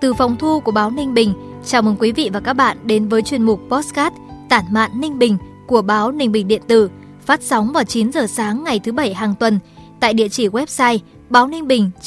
Từ 0.00 0.14
phòng 0.14 0.36
thu 0.38 0.60
của 0.60 0.72
báo 0.72 0.90
Ninh 0.90 1.14
Bình, 1.14 1.34
chào 1.64 1.82
mừng 1.82 1.96
quý 1.98 2.12
vị 2.12 2.30
và 2.32 2.40
các 2.40 2.52
bạn 2.52 2.76
đến 2.84 3.08
với 3.08 3.22
chuyên 3.22 3.42
mục 3.42 3.60
Postcard 3.70 4.16
Tản 4.48 4.64
mạn 4.70 4.90
Ninh 5.00 5.18
Bình 5.18 5.38
của 5.66 5.82
báo 5.82 6.12
Ninh 6.12 6.32
Bình 6.32 6.48
Điện 6.48 6.62
tử, 6.68 6.90
phát 7.20 7.42
sóng 7.42 7.72
vào 7.72 7.84
9 7.84 8.12
giờ 8.12 8.26
sáng 8.26 8.64
ngày 8.64 8.78
thứ 8.78 8.92
Bảy 8.92 9.14
hàng 9.14 9.34
tuần 9.40 9.58
tại 10.00 10.14
địa 10.14 10.28
chỉ 10.28 10.48
website 10.48 10.98
báo 11.30 11.48
ninh 11.48 11.68
bình.org.vn, 11.68 12.00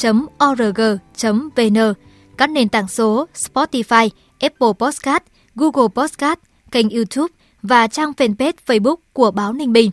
các 2.38 2.50
nền 2.50 2.70
tảng 2.70 2.88
số 2.88 3.28
Spotify, 3.36 4.10
Apple 4.40 4.74
Podcast, 4.80 5.24
Google 5.56 5.88
Podcast, 5.96 6.40
kênh 6.72 6.90
YouTube 6.90 7.34
và 7.62 7.88
trang 7.88 8.12
fanpage 8.18 8.54
Facebook 8.66 8.96
của 9.14 9.32
báo 9.32 9.54
Ninh 9.54 9.74
Bình. 9.74 9.92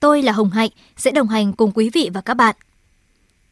Tôi 0.00 0.22
là 0.22 0.32
Hồng 0.32 0.50
Hạnh 0.50 0.70
sẽ 0.96 1.10
đồng 1.10 1.28
hành 1.28 1.52
cùng 1.52 1.70
quý 1.74 1.90
vị 1.92 2.10
và 2.14 2.20
các 2.20 2.34
bạn. 2.34 2.56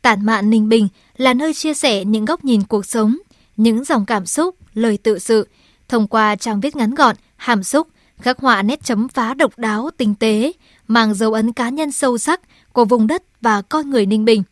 Tản 0.02 0.26
mạn 0.26 0.50
Ninh 0.50 0.68
Bình 0.68 0.88
là 1.16 1.34
nơi 1.34 1.54
chia 1.54 1.74
sẻ 1.74 2.04
những 2.04 2.24
góc 2.24 2.44
nhìn 2.44 2.62
cuộc 2.62 2.86
sống, 2.86 3.16
những 3.56 3.84
dòng 3.84 4.06
cảm 4.06 4.26
xúc, 4.26 4.56
lời 4.74 4.98
tự 4.98 5.18
sự, 5.18 5.48
thông 5.88 6.06
qua 6.06 6.36
trang 6.36 6.60
viết 6.60 6.76
ngắn 6.76 6.94
gọn, 6.94 7.16
hàm 7.36 7.62
xúc, 7.62 7.88
khắc 8.20 8.38
họa 8.38 8.62
nét 8.62 8.84
chấm 8.84 9.08
phá 9.08 9.34
độc 9.34 9.58
đáo, 9.58 9.90
tinh 9.96 10.14
tế, 10.14 10.52
mang 10.88 11.14
dấu 11.14 11.32
ấn 11.32 11.52
cá 11.52 11.68
nhân 11.68 11.92
sâu 11.92 12.18
sắc 12.18 12.40
của 12.72 12.84
vùng 12.84 13.06
đất 13.06 13.22
và 13.40 13.62
con 13.62 13.90
người 13.90 14.06
Ninh 14.06 14.24
Bình. 14.24 14.42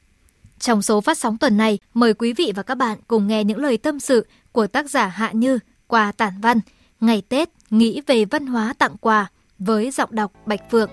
Trong 0.58 0.82
số 0.82 1.00
phát 1.00 1.18
sóng 1.18 1.38
tuần 1.38 1.56
này, 1.56 1.78
mời 1.94 2.14
quý 2.14 2.32
vị 2.32 2.52
và 2.56 2.62
các 2.62 2.74
bạn 2.74 2.98
cùng 3.06 3.26
nghe 3.26 3.44
những 3.44 3.58
lời 3.58 3.76
tâm 3.78 4.00
sự 4.00 4.26
của 4.52 4.66
tác 4.66 4.90
giả 4.90 5.06
Hạ 5.06 5.30
Như 5.32 5.58
qua 5.86 6.12
tản 6.12 6.40
văn 6.40 6.60
Ngày 7.00 7.22
Tết 7.28 7.48
nghĩ 7.70 8.00
về 8.06 8.24
văn 8.24 8.46
hóa 8.46 8.74
tặng 8.78 8.96
quà 9.00 9.26
với 9.58 9.90
giọng 9.90 10.08
đọc 10.12 10.32
Bạch 10.46 10.70
Phượng. 10.70 10.90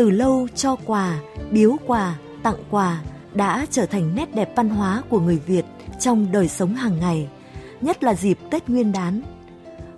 Từ 0.00 0.10
lâu 0.10 0.48
cho 0.54 0.76
quà, 0.86 1.20
biếu 1.50 1.76
quà, 1.86 2.18
tặng 2.42 2.64
quà 2.70 3.02
đã 3.34 3.66
trở 3.70 3.86
thành 3.86 4.14
nét 4.14 4.34
đẹp 4.34 4.52
văn 4.56 4.68
hóa 4.68 5.02
của 5.08 5.20
người 5.20 5.38
Việt 5.46 5.64
trong 5.98 6.32
đời 6.32 6.48
sống 6.48 6.74
hàng 6.74 6.98
ngày, 6.98 7.28
nhất 7.80 8.04
là 8.04 8.14
dịp 8.14 8.38
Tết 8.50 8.68
Nguyên 8.68 8.92
đán. 8.92 9.22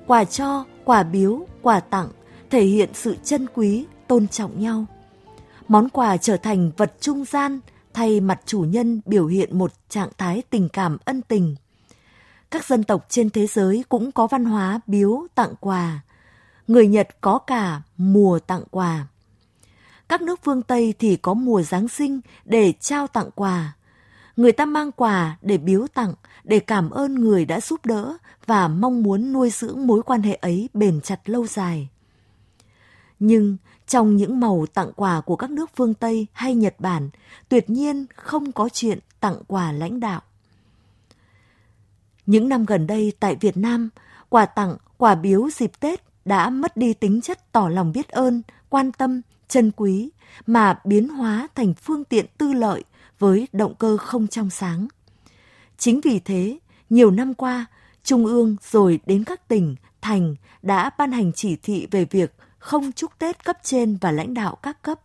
Quà 0.07 0.25
cho, 0.25 0.65
quà 0.85 1.03
biếu, 1.03 1.47
quà 1.63 1.81
tặng 1.81 2.09
thể 2.51 2.65
hiện 2.65 2.89
sự 2.95 3.17
chân 3.25 3.47
quý, 3.55 3.87
tôn 4.09 4.29
trọng 4.29 4.61
nhau. 4.61 4.85
Món 5.69 5.89
quà 5.89 6.17
trở 6.17 6.37
thành 6.37 6.71
vật 6.77 6.93
trung 7.01 7.25
gian 7.25 7.61
thay 7.95 8.21
mặt 8.21 8.41
chủ 8.47 8.61
nhân 8.61 9.01
biểu 9.07 9.27
hiện 9.27 9.59
một 9.59 9.73
trạng 9.89 10.11
thái 10.19 10.43
tình 10.51 10.69
cảm 10.69 10.99
ân 11.05 11.23
tình. 11.23 11.57
Các 12.51 12.65
dân 12.65 12.85
tộc 12.85 13.07
trên 13.09 13.31
thế 13.31 13.47
giới 13.47 13.85
cũng 13.89 14.13
có 14.13 14.27
văn 14.27 14.45
hóa 14.45 14.81
biếu 14.87 15.27
tặng 15.35 15.55
quà. 15.61 16.01
Người 16.67 16.87
Nhật 16.87 17.09
có 17.21 17.39
cả 17.39 17.83
mùa 17.97 18.39
tặng 18.39 18.63
quà. 18.71 19.07
Các 20.13 20.23
nước 20.23 20.41
phương 20.43 20.63
Tây 20.63 20.95
thì 20.99 21.17
có 21.17 21.35
mùa 21.35 21.63
Giáng 21.63 21.89
sinh 21.89 22.21
để 22.45 22.73
trao 22.81 23.07
tặng 23.07 23.31
quà. 23.35 23.77
Người 24.37 24.53
ta 24.53 24.65
mang 24.67 24.93
quà 24.93 25.37
để 25.43 25.59
biếu 25.59 25.87
tặng, 25.95 26.15
để 26.45 26.59
cảm 26.59 26.91
ơn 26.91 27.15
người 27.15 27.45
đã 27.45 27.61
giúp 27.61 27.87
đỡ 27.87 28.17
và 28.47 28.69
mong 28.69 29.03
muốn 29.03 29.33
nuôi 29.33 29.51
dưỡng 29.51 29.87
mối 29.87 30.03
quan 30.03 30.23
hệ 30.23 30.35
ấy 30.35 30.69
bền 30.75 31.01
chặt 31.01 31.29
lâu 31.29 31.47
dài. 31.47 31.89
Nhưng 33.19 33.57
trong 33.87 34.17
những 34.17 34.41
màu 34.41 34.67
tặng 34.75 34.93
quà 34.97 35.21
của 35.21 35.37
các 35.37 35.51
nước 35.51 35.71
phương 35.77 35.95
Tây 35.95 36.27
hay 36.33 36.55
Nhật 36.55 36.75
Bản, 36.79 37.11
tuyệt 37.49 37.71
nhiên 37.71 38.07
không 38.17 38.53
có 38.53 38.69
chuyện 38.69 38.99
tặng 39.21 39.37
quà 39.47 39.73
lãnh 39.73 40.01
đạo. 40.01 40.21
Những 42.27 42.49
năm 42.49 42.65
gần 42.65 42.87
đây 42.87 43.13
tại 43.21 43.37
Việt 43.41 43.57
Nam, 43.57 43.89
quà 44.29 44.47
tặng, 44.47 44.77
quà 44.97 45.15
biếu 45.15 45.51
dịp 45.51 45.73
Tết 45.81 46.03
đã 46.25 46.51
mất 46.51 46.77
đi 46.77 46.95
tính 46.95 47.21
chất 47.21 47.53
tỏ 47.53 47.69
lòng 47.69 47.93
biết 47.93 48.09
ơn, 48.09 48.43
quan 48.69 48.93
tâm 48.93 49.21
chân 49.53 49.71
quý 49.77 50.11
mà 50.47 50.79
biến 50.85 51.09
hóa 51.09 51.49
thành 51.55 51.75
phương 51.75 52.05
tiện 52.05 52.27
tư 52.39 52.53
lợi 52.53 52.85
với 53.19 53.49
động 53.53 53.75
cơ 53.79 53.97
không 53.97 54.29
trong 54.29 54.51
sáng. 54.51 54.89
Chính 55.79 56.01
vì 56.01 56.19
thế, 56.19 56.59
nhiều 56.91 57.11
năm 57.11 57.35
qua, 57.35 57.67
Trung 58.05 58.27
ương 58.27 58.57
rồi 58.71 59.01
đến 59.07 59.25
các 59.25 59.49
tỉnh, 59.49 59.77
thành 60.01 60.37
đã 60.63 60.91
ban 60.99 61.13
hành 61.13 61.33
chỉ 61.33 61.57
thị 61.57 61.89
về 61.91 62.05
việc 62.05 62.35
không 62.59 62.93
chúc 62.93 63.19
Tết 63.19 63.45
cấp 63.45 63.59
trên 63.63 63.99
và 64.01 64.11
lãnh 64.11 64.35
đạo 64.35 64.57
các 64.63 64.83
cấp. 64.83 65.01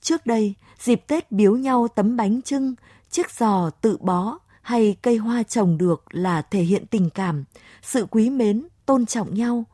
Trước 0.00 0.26
đây, 0.26 0.54
dịp 0.78 1.02
Tết 1.06 1.32
biếu 1.32 1.56
nhau 1.56 1.88
tấm 1.88 2.16
bánh 2.16 2.42
trưng, 2.42 2.74
chiếc 3.10 3.30
giò 3.30 3.70
tự 3.70 3.96
bó 4.00 4.38
hay 4.62 4.96
cây 5.02 5.16
hoa 5.16 5.42
trồng 5.42 5.78
được 5.78 6.04
là 6.10 6.42
thể 6.42 6.62
hiện 6.62 6.86
tình 6.86 7.10
cảm, 7.10 7.44
sự 7.82 8.06
quý 8.10 8.30
mến, 8.30 8.66
tôn 8.86 9.06
trọng 9.06 9.34
nhau. 9.34 9.64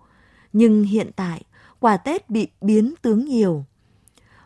Nhưng 0.52 0.84
hiện 0.84 1.10
tại, 1.16 1.42
quà 1.86 1.96
Tết 1.96 2.30
bị 2.30 2.48
biến 2.60 2.94
tướng 3.02 3.24
nhiều. 3.24 3.64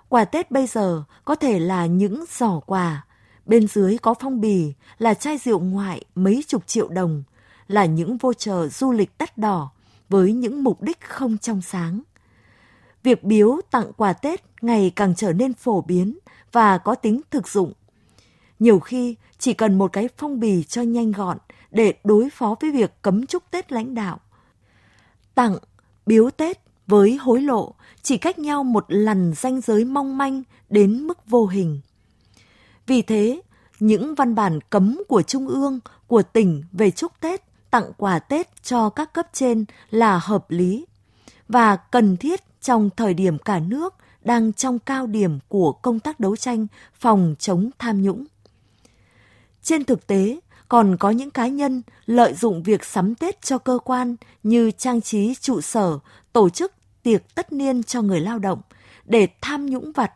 Quà 0.08 0.24
Tết 0.24 0.50
bây 0.50 0.66
giờ 0.66 1.02
có 1.24 1.34
thể 1.34 1.58
là 1.58 1.86
những 1.86 2.24
giỏ 2.28 2.60
quà, 2.66 3.04
bên 3.46 3.66
dưới 3.66 3.98
có 3.98 4.14
phong 4.20 4.40
bì 4.40 4.72
là 4.98 5.14
chai 5.14 5.38
rượu 5.38 5.60
ngoại 5.60 6.04
mấy 6.14 6.44
chục 6.46 6.66
triệu 6.66 6.88
đồng, 6.88 7.22
là 7.68 7.84
những 7.84 8.16
vô 8.16 8.32
chờ 8.32 8.68
du 8.68 8.92
lịch 8.92 9.10
đắt 9.18 9.38
đỏ 9.38 9.70
với 10.08 10.32
những 10.32 10.64
mục 10.64 10.82
đích 10.82 11.00
không 11.00 11.38
trong 11.38 11.62
sáng. 11.62 12.02
Việc 13.02 13.24
biếu 13.24 13.60
tặng 13.70 13.92
quà 13.96 14.12
Tết 14.12 14.44
ngày 14.60 14.92
càng 14.96 15.14
trở 15.14 15.32
nên 15.32 15.54
phổ 15.54 15.80
biến 15.80 16.18
và 16.52 16.78
có 16.78 16.94
tính 16.94 17.20
thực 17.30 17.48
dụng. 17.48 17.72
Nhiều 18.58 18.80
khi 18.80 19.16
chỉ 19.38 19.54
cần 19.54 19.78
một 19.78 19.92
cái 19.92 20.08
phong 20.16 20.40
bì 20.40 20.62
cho 20.62 20.82
nhanh 20.82 21.12
gọn 21.12 21.38
để 21.70 21.94
đối 22.04 22.30
phó 22.30 22.54
với 22.60 22.70
việc 22.70 23.02
cấm 23.02 23.26
chúc 23.26 23.42
Tết 23.50 23.72
lãnh 23.72 23.94
đạo. 23.94 24.20
Tặng, 25.34 25.58
biếu 26.06 26.30
Tết 26.30 26.69
với 26.90 27.16
hối 27.16 27.40
lộ 27.40 27.74
chỉ 28.02 28.18
cách 28.18 28.38
nhau 28.38 28.64
một 28.64 28.84
lần 28.88 29.32
ranh 29.34 29.60
giới 29.60 29.84
mong 29.84 30.18
manh 30.18 30.42
đến 30.68 31.02
mức 31.06 31.18
vô 31.26 31.46
hình. 31.46 31.80
Vì 32.86 33.02
thế, 33.02 33.40
những 33.80 34.14
văn 34.14 34.34
bản 34.34 34.60
cấm 34.70 35.02
của 35.08 35.22
Trung 35.22 35.48
ương, 35.48 35.80
của 36.06 36.22
tỉnh 36.22 36.62
về 36.72 36.90
chúc 36.90 37.12
Tết, 37.20 37.42
tặng 37.70 37.92
quà 37.96 38.18
Tết 38.18 38.62
cho 38.62 38.90
các 38.90 39.12
cấp 39.12 39.26
trên 39.32 39.64
là 39.90 40.18
hợp 40.18 40.50
lý 40.50 40.86
và 41.48 41.76
cần 41.76 42.16
thiết 42.16 42.40
trong 42.60 42.90
thời 42.96 43.14
điểm 43.14 43.38
cả 43.38 43.58
nước 43.58 43.94
đang 44.24 44.52
trong 44.52 44.78
cao 44.78 45.06
điểm 45.06 45.38
của 45.48 45.72
công 45.72 46.00
tác 46.00 46.20
đấu 46.20 46.36
tranh 46.36 46.66
phòng 46.94 47.34
chống 47.38 47.70
tham 47.78 48.02
nhũng. 48.02 48.24
Trên 49.62 49.84
thực 49.84 50.06
tế, 50.06 50.40
còn 50.68 50.96
có 50.96 51.10
những 51.10 51.30
cá 51.30 51.46
nhân 51.46 51.82
lợi 52.06 52.34
dụng 52.34 52.62
việc 52.62 52.84
sắm 52.84 53.14
Tết 53.14 53.42
cho 53.42 53.58
cơ 53.58 53.78
quan 53.84 54.16
như 54.42 54.70
trang 54.70 55.00
trí 55.00 55.34
trụ 55.34 55.60
sở, 55.60 55.98
tổ 56.32 56.48
chức 56.48 56.72
tiệc 57.02 57.34
tất 57.34 57.52
niên 57.52 57.82
cho 57.82 58.02
người 58.02 58.20
lao 58.20 58.38
động 58.38 58.60
để 59.04 59.28
tham 59.40 59.66
nhũng 59.66 59.92
vặt. 59.92 60.12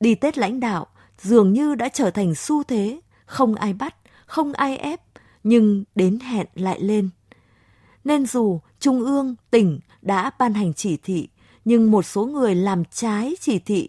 Đi 0.00 0.14
Tết 0.14 0.38
lãnh 0.38 0.60
đạo 0.60 0.86
dường 1.18 1.52
như 1.52 1.74
đã 1.74 1.88
trở 1.88 2.10
thành 2.10 2.34
xu 2.34 2.62
thế, 2.62 3.00
không 3.24 3.54
ai 3.54 3.72
bắt, 3.72 3.96
không 4.26 4.52
ai 4.52 4.76
ép, 4.76 5.00
nhưng 5.44 5.84
đến 5.94 6.18
hẹn 6.20 6.46
lại 6.54 6.80
lên. 6.80 7.10
Nên 8.04 8.26
dù 8.26 8.60
Trung 8.80 9.00
ương, 9.00 9.34
tỉnh 9.50 9.80
đã 10.02 10.30
ban 10.38 10.54
hành 10.54 10.74
chỉ 10.74 10.96
thị, 10.96 11.28
nhưng 11.64 11.90
một 11.90 12.02
số 12.02 12.26
người 12.26 12.54
làm 12.54 12.84
trái 12.84 13.34
chỉ 13.40 13.58
thị, 13.58 13.88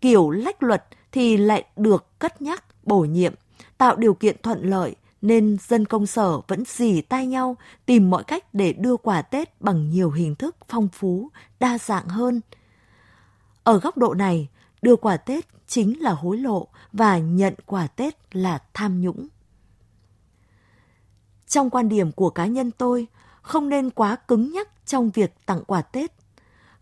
kiểu 0.00 0.30
lách 0.30 0.62
luật 0.62 0.84
thì 1.12 1.36
lại 1.36 1.64
được 1.76 2.18
cất 2.18 2.42
nhắc, 2.42 2.64
bổ 2.82 3.00
nhiệm, 3.00 3.34
tạo 3.78 3.96
điều 3.96 4.14
kiện 4.14 4.36
thuận 4.42 4.70
lợi 4.70 4.94
nên 5.24 5.56
dân 5.68 5.84
công 5.84 6.06
sở 6.06 6.40
vẫn 6.48 6.64
dì 6.66 7.00
tay 7.00 7.26
nhau 7.26 7.56
tìm 7.86 8.10
mọi 8.10 8.24
cách 8.24 8.54
để 8.54 8.72
đưa 8.72 8.96
quà 8.96 9.22
Tết 9.22 9.60
bằng 9.60 9.90
nhiều 9.90 10.10
hình 10.10 10.34
thức 10.34 10.56
phong 10.68 10.88
phú, 10.88 11.30
đa 11.60 11.78
dạng 11.78 12.08
hơn. 12.08 12.40
Ở 13.62 13.78
góc 13.78 13.98
độ 13.98 14.14
này, 14.14 14.48
đưa 14.82 14.96
quà 14.96 15.16
Tết 15.16 15.44
chính 15.66 16.02
là 16.02 16.12
hối 16.12 16.38
lộ 16.38 16.68
và 16.92 17.18
nhận 17.18 17.54
quà 17.66 17.86
Tết 17.86 18.36
là 18.36 18.62
tham 18.74 19.00
nhũng. 19.00 19.28
Trong 21.46 21.70
quan 21.70 21.88
điểm 21.88 22.12
của 22.12 22.30
cá 22.30 22.46
nhân 22.46 22.70
tôi, 22.70 23.06
không 23.42 23.68
nên 23.68 23.90
quá 23.90 24.16
cứng 24.16 24.52
nhắc 24.52 24.68
trong 24.86 25.10
việc 25.10 25.46
tặng 25.46 25.64
quà 25.66 25.82
Tết. 25.82 26.12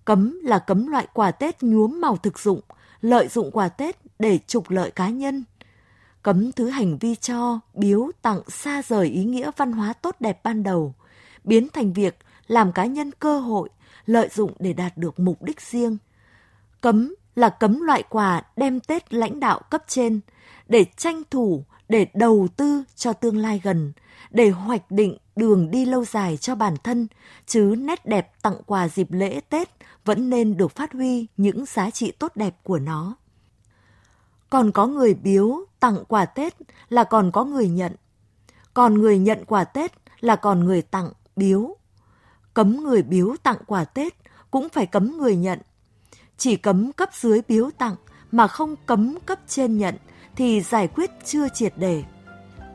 Cấm 0.05 0.41
là 0.43 0.59
cấm 0.59 0.87
loại 0.87 1.07
quà 1.13 1.31
Tết 1.31 1.63
nhuốm 1.63 2.01
màu 2.01 2.17
thực 2.17 2.39
dụng, 2.39 2.61
lợi 3.01 3.29
dụng 3.29 3.51
quà 3.51 3.69
Tết 3.69 3.97
để 4.19 4.39
trục 4.47 4.71
lợi 4.71 4.91
cá 4.91 5.09
nhân, 5.09 5.45
cấm 6.23 6.53
thứ 6.53 6.69
hành 6.69 6.99
vi 6.99 7.15
cho, 7.15 7.61
biếu, 7.75 8.11
tặng 8.23 8.41
xa 8.49 8.83
rời 8.83 9.07
ý 9.07 9.25
nghĩa 9.25 9.51
văn 9.57 9.73
hóa 9.73 9.93
tốt 9.93 10.17
đẹp 10.21 10.45
ban 10.45 10.63
đầu, 10.63 10.95
biến 11.45 11.69
thành 11.69 11.93
việc 11.93 12.19
làm 12.47 12.73
cá 12.73 12.87
nhân 12.87 13.11
cơ 13.19 13.39
hội, 13.39 13.69
lợi 14.07 14.29
dụng 14.33 14.53
để 14.59 14.73
đạt 14.73 14.97
được 14.97 15.21
mục 15.21 15.43
đích 15.43 15.61
riêng. 15.61 15.97
Cấm 16.81 17.15
là 17.35 17.49
cấm 17.49 17.81
loại 17.81 18.03
quà 18.09 18.43
đem 18.57 18.81
Tết 18.81 19.15
lãnh 19.15 19.41
đạo 19.41 19.61
cấp 19.71 19.85
trên 19.87 20.21
để 20.69 20.85
tranh 20.97 21.23
thủ, 21.31 21.65
để 21.89 22.07
đầu 22.15 22.49
tư 22.57 22.85
cho 22.97 23.13
tương 23.13 23.37
lai 23.37 23.61
gần, 23.65 23.93
để 24.31 24.51
hoạch 24.51 24.91
định 24.91 25.17
đường 25.37 25.71
đi 25.71 25.85
lâu 25.85 26.05
dài 26.05 26.37
cho 26.37 26.55
bản 26.55 26.75
thân, 26.85 27.07
chứ 27.47 27.75
nét 27.79 28.07
đẹp 28.07 28.33
tặng 28.43 28.57
quà 28.67 28.89
dịp 28.89 29.13
lễ 29.13 29.41
Tết 29.49 29.69
vẫn 30.05 30.31
nên 30.31 30.57
được 30.57 30.77
phát 30.77 30.93
huy 30.93 31.27
những 31.37 31.67
giá 31.67 31.91
trị 31.91 32.11
tốt 32.11 32.33
đẹp 32.37 32.57
của 32.63 32.79
nó. 32.79 33.17
Còn 34.53 34.73
có 34.73 34.87
người 34.87 35.15
biếu 35.15 35.65
tặng 35.81 36.05
quà 36.09 36.25
Tết 36.25 36.55
là 36.89 37.05
còn 37.05 37.33
có 37.33 37.45
người 37.45 37.69
nhận. 37.69 37.93
Còn 38.75 38.95
người 38.95 39.19
nhận 39.19 39.45
quà 39.45 39.65
Tết 39.65 39.93
là 40.21 40.37
còn 40.37 40.65
người 40.65 40.83
tặng, 40.83 41.13
biếu. 41.37 41.77
Cấm 42.55 42.77
người 42.85 43.03
biếu 43.03 43.37
tặng 43.43 43.57
quà 43.67 43.85
Tết 43.85 44.13
cũng 44.51 44.69
phải 44.69 44.87
cấm 44.87 45.17
người 45.19 45.37
nhận. 45.37 45.59
Chỉ 46.37 46.57
cấm 46.57 46.93
cấp 46.93 47.11
dưới 47.13 47.43
biếu 47.49 47.71
tặng 47.79 47.95
mà 48.33 48.47
không 48.47 48.77
cấm 48.87 49.19
cấp 49.27 49.39
trên 49.49 49.79
nhận 49.79 49.95
thì 50.37 50.61
giải 50.61 50.89
quyết 50.89 51.11
chưa 51.25 51.49
triệt 51.49 51.73
để. 51.77 52.05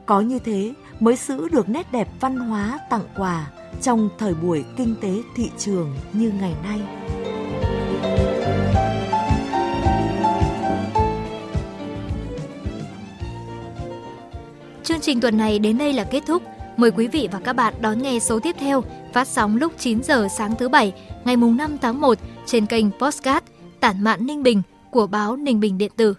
Có 0.06 0.22
như 0.22 0.40
thế 0.40 0.74
mới 1.00 1.16
giữ 1.16 1.50
được 1.50 1.70
nét 1.70 1.92
đẹp 1.92 2.10
văn 2.20 2.38
hóa 2.38 2.80
tặng 2.90 3.08
quà 3.18 3.52
trong 3.82 4.10
thời 4.18 4.34
buổi 4.34 4.66
kinh 4.78 4.96
tế 5.02 5.22
thị 5.36 5.52
trường 5.58 5.96
như 6.14 6.32
ngày 6.40 6.56
nay. 6.64 6.82
Trình 15.08 15.22
tuần 15.22 15.38
này 15.38 15.60
đến 15.60 15.78
đây 15.78 15.94
là 15.94 16.04
kết 16.04 16.24
thúc. 16.28 16.44
Mời 16.78 16.92
quý 16.92 17.08
vị 17.08 17.28
và 17.32 17.40
các 17.40 17.54
bạn 17.54 17.74
đón 17.82 18.02
nghe 18.02 18.20
số 18.20 18.40
tiếp 18.40 18.56
theo 18.60 18.84
phát 19.14 19.28
sóng 19.28 19.58
lúc 19.58 19.74
9 19.78 20.04
giờ 20.04 20.28
sáng 20.38 20.56
thứ 20.56 20.70
Bảy 20.70 20.94
ngày 21.26 21.38
mùng 21.38 21.58
5 21.58 21.78
tháng 21.82 22.02
1 22.02 22.18
trên 22.46 22.66
kênh 22.66 22.86
Postcard 22.92 23.46
Tản 23.80 24.04
mạn 24.04 24.26
Ninh 24.26 24.44
Bình 24.44 24.62
của 24.92 25.08
báo 25.08 25.36
Ninh 25.36 25.60
Bình 25.60 25.78
Điện 25.78 25.92
tử. 25.96 26.14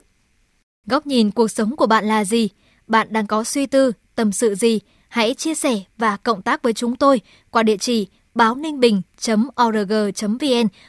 Góc 0.87 1.07
nhìn 1.07 1.31
cuộc 1.31 1.49
sống 1.49 1.77
của 1.77 1.87
bạn 1.87 2.05
là 2.05 2.25
gì? 2.25 2.49
Bạn 2.87 3.09
đang 3.11 3.27
có 3.27 3.45
suy 3.45 3.67
tư, 3.67 3.93
tâm 4.15 4.33
sự 4.33 4.55
gì? 4.55 4.81
Hãy 5.09 5.35
chia 5.35 5.55
sẻ 5.55 5.81
và 5.99 6.17
cộng 6.17 6.43
tác 6.43 6.63
với 6.63 6.73
chúng 6.73 6.97
tôi 6.97 7.21
qua 7.51 7.63
địa 7.63 7.77
chỉ 7.77 8.07
báo 8.35 8.55
ninh 8.55 8.81
bình.org.vn 8.81 9.09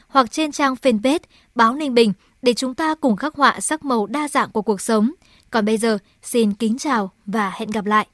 hoặc 0.08 0.32
trên 0.32 0.52
trang 0.52 0.74
fanpage 0.82 1.20
Báo 1.54 1.74
Ninh 1.74 1.94
Bình 1.94 2.12
để 2.42 2.54
chúng 2.54 2.74
ta 2.74 2.94
cùng 2.94 3.16
khắc 3.16 3.34
họa 3.34 3.60
sắc 3.60 3.84
màu 3.84 4.06
đa 4.06 4.28
dạng 4.28 4.50
của 4.50 4.62
cuộc 4.62 4.80
sống. 4.80 5.10
Còn 5.50 5.64
bây 5.64 5.78
giờ, 5.78 5.98
xin 6.22 6.52
kính 6.52 6.78
chào 6.78 7.10
và 7.26 7.50
hẹn 7.50 7.70
gặp 7.70 7.84
lại. 7.84 8.06